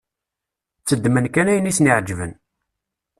[0.79, 2.31] Tteddmen kan ayen i sen-iεeǧben.